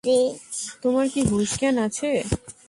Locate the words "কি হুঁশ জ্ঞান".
1.13-1.75